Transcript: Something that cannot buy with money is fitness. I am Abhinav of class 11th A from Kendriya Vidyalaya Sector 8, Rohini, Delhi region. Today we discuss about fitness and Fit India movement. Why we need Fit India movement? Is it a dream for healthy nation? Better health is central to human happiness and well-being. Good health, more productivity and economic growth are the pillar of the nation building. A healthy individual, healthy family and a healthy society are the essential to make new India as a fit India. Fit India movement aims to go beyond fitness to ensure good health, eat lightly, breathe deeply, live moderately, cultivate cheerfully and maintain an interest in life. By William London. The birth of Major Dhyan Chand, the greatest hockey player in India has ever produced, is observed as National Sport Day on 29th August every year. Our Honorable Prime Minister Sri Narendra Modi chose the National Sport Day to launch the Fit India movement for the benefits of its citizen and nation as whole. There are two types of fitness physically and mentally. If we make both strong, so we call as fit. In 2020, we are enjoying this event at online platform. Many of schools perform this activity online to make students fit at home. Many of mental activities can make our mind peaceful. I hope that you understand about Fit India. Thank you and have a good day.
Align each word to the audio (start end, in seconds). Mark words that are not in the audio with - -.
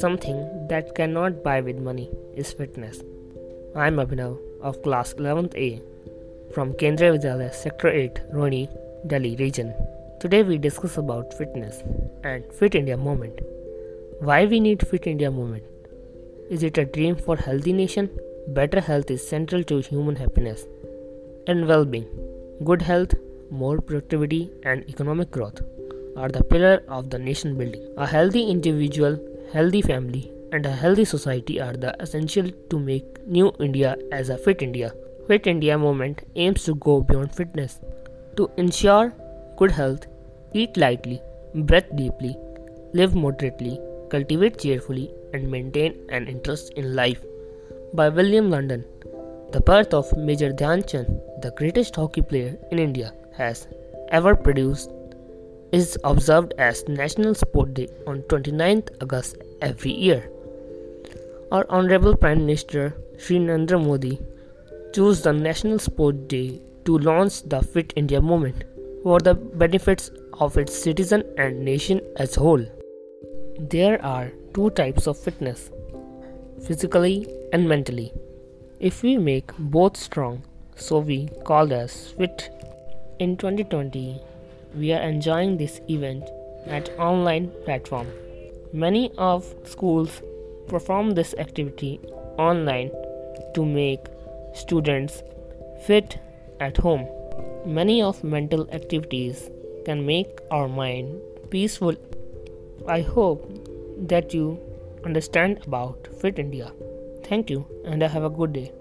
Something 0.00 0.66
that 0.68 0.94
cannot 0.94 1.42
buy 1.42 1.60
with 1.60 1.76
money 1.76 2.10
is 2.34 2.50
fitness. 2.50 3.02
I 3.76 3.88
am 3.88 3.96
Abhinav 3.96 4.38
of 4.62 4.82
class 4.82 5.12
11th 5.12 5.54
A 5.54 5.82
from 6.54 6.72
Kendriya 6.72 7.18
Vidyalaya 7.18 7.52
Sector 7.52 7.88
8, 7.88 8.20
Rohini, 8.32 8.70
Delhi 9.06 9.36
region. 9.36 9.74
Today 10.20 10.42
we 10.42 10.56
discuss 10.56 10.96
about 10.96 11.34
fitness 11.34 11.82
and 12.24 12.50
Fit 12.54 12.74
India 12.74 12.96
movement. 12.96 13.40
Why 14.20 14.46
we 14.46 14.60
need 14.60 14.88
Fit 14.88 15.06
India 15.06 15.30
movement? 15.30 15.64
Is 16.48 16.62
it 16.62 16.78
a 16.78 16.86
dream 16.86 17.16
for 17.16 17.36
healthy 17.36 17.74
nation? 17.74 18.08
Better 18.48 18.80
health 18.80 19.10
is 19.10 19.28
central 19.28 19.62
to 19.64 19.80
human 19.80 20.16
happiness 20.16 20.64
and 21.46 21.68
well-being. 21.68 22.06
Good 22.64 22.80
health, 22.80 23.14
more 23.50 23.82
productivity 23.82 24.50
and 24.64 24.88
economic 24.88 25.30
growth 25.30 25.60
are 26.16 26.28
the 26.28 26.44
pillar 26.44 26.82
of 26.88 27.10
the 27.10 27.18
nation 27.18 27.56
building. 27.56 27.86
A 27.96 28.06
healthy 28.06 28.50
individual, 28.50 29.18
healthy 29.52 29.82
family 29.82 30.30
and 30.52 30.66
a 30.66 30.70
healthy 30.70 31.04
society 31.04 31.60
are 31.60 31.72
the 31.72 31.94
essential 32.02 32.50
to 32.70 32.78
make 32.78 33.26
new 33.26 33.52
India 33.60 33.96
as 34.10 34.28
a 34.28 34.36
fit 34.36 34.62
India. 34.62 34.92
Fit 35.26 35.46
India 35.46 35.78
movement 35.78 36.22
aims 36.36 36.64
to 36.64 36.74
go 36.74 37.00
beyond 37.00 37.34
fitness 37.34 37.80
to 38.36 38.50
ensure 38.56 39.12
good 39.56 39.70
health, 39.70 40.06
eat 40.52 40.76
lightly, 40.76 41.20
breathe 41.54 41.90
deeply, 41.94 42.36
live 42.92 43.14
moderately, 43.14 43.78
cultivate 44.10 44.58
cheerfully 44.58 45.10
and 45.32 45.50
maintain 45.50 45.98
an 46.10 46.26
interest 46.26 46.72
in 46.76 46.94
life. 46.94 47.22
By 47.94 48.08
William 48.08 48.50
London. 48.50 48.84
The 49.52 49.60
birth 49.60 49.92
of 49.92 50.16
Major 50.16 50.50
Dhyan 50.50 50.88
Chand, 50.88 51.08
the 51.42 51.50
greatest 51.58 51.94
hockey 51.94 52.22
player 52.22 52.58
in 52.70 52.78
India 52.78 53.12
has 53.36 53.68
ever 54.08 54.34
produced, 54.34 54.90
is 55.72 55.98
observed 56.04 56.52
as 56.58 56.86
National 56.86 57.34
Sport 57.34 57.72
Day 57.74 57.88
on 58.06 58.20
29th 58.22 58.90
August 59.02 59.36
every 59.62 59.92
year. 59.92 60.30
Our 61.50 61.64
Honorable 61.70 62.14
Prime 62.14 62.40
Minister 62.46 62.94
Sri 63.18 63.38
Narendra 63.38 63.82
Modi 63.82 64.20
chose 64.94 65.22
the 65.22 65.32
National 65.32 65.78
Sport 65.78 66.28
Day 66.28 66.60
to 66.84 66.98
launch 66.98 67.42
the 67.44 67.62
Fit 67.62 67.94
India 67.96 68.20
movement 68.20 68.64
for 69.02 69.18
the 69.18 69.34
benefits 69.34 70.10
of 70.40 70.58
its 70.58 70.76
citizen 70.76 71.24
and 71.38 71.64
nation 71.64 72.02
as 72.16 72.34
whole. 72.34 72.64
There 73.58 74.04
are 74.04 74.30
two 74.54 74.70
types 74.70 75.06
of 75.06 75.18
fitness 75.18 75.70
physically 76.66 77.26
and 77.52 77.66
mentally. 77.66 78.12
If 78.78 79.02
we 79.02 79.16
make 79.16 79.56
both 79.58 79.96
strong, 79.96 80.42
so 80.76 80.98
we 80.98 81.28
call 81.44 81.72
as 81.72 82.12
fit. 82.18 82.50
In 83.18 83.36
2020, 83.36 84.20
we 84.74 84.92
are 84.92 85.02
enjoying 85.02 85.56
this 85.56 85.80
event 85.88 86.24
at 86.66 86.90
online 86.98 87.50
platform. 87.64 88.06
Many 88.72 89.12
of 89.18 89.54
schools 89.64 90.22
perform 90.68 91.10
this 91.10 91.34
activity 91.38 92.00
online 92.38 92.90
to 93.54 93.64
make 93.64 94.00
students 94.54 95.22
fit 95.86 96.18
at 96.60 96.76
home. 96.76 97.06
Many 97.66 98.02
of 98.02 98.22
mental 98.24 98.68
activities 98.70 99.50
can 99.84 100.06
make 100.06 100.40
our 100.50 100.68
mind 100.68 101.20
peaceful. 101.50 101.94
I 102.88 103.00
hope 103.00 103.48
that 104.08 104.32
you 104.32 104.58
understand 105.04 105.60
about 105.66 106.08
Fit 106.20 106.38
India. 106.38 106.72
Thank 107.24 107.50
you 107.50 107.66
and 107.84 108.02
have 108.02 108.24
a 108.24 108.30
good 108.30 108.52
day. 108.52 108.72